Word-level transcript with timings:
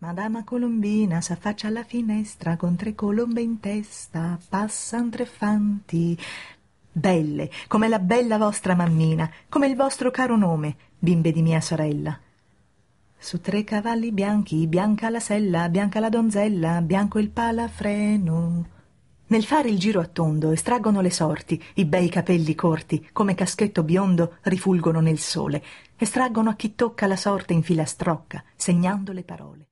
Madama 0.00 0.44
Colombina 0.44 1.20
s'affaccia 1.20 1.66
alla 1.66 1.82
finestra 1.82 2.56
con 2.56 2.76
tre 2.76 2.94
colombe 2.94 3.40
in 3.40 3.58
testa, 3.58 4.38
passan 4.48 5.10
tre 5.10 5.26
fanti. 5.26 6.16
Belle, 6.92 7.50
come 7.66 7.88
la 7.88 7.98
bella 7.98 8.38
vostra 8.38 8.76
mammina, 8.76 9.28
come 9.48 9.66
il 9.66 9.74
vostro 9.74 10.12
caro 10.12 10.36
nome, 10.36 10.76
bimbe 10.96 11.32
di 11.32 11.42
mia 11.42 11.60
sorella. 11.60 12.16
Su 13.18 13.40
tre 13.40 13.64
cavalli 13.64 14.12
bianchi, 14.12 14.68
bianca 14.68 15.10
la 15.10 15.18
sella, 15.18 15.68
bianca 15.68 15.98
la 15.98 16.10
donzella, 16.10 16.80
bianco 16.80 17.18
il 17.18 17.30
palafreno. 17.30 18.66
Nel 19.26 19.44
fare 19.44 19.68
il 19.68 19.80
giro 19.80 20.00
a 20.00 20.06
tondo 20.06 20.52
estraggono 20.52 21.00
le 21.00 21.10
sorti, 21.10 21.60
i 21.74 21.84
bei 21.84 22.08
capelli 22.08 22.54
corti, 22.54 23.08
come 23.12 23.34
caschetto 23.34 23.82
biondo, 23.82 24.36
rifulgono 24.42 25.00
nel 25.00 25.18
sole, 25.18 25.60
estraggono 25.96 26.50
a 26.50 26.54
chi 26.54 26.76
tocca 26.76 27.08
la 27.08 27.16
sorte 27.16 27.52
in 27.52 27.64
filastrocca, 27.64 28.44
segnando 28.54 29.10
le 29.10 29.24
parole. 29.24 29.66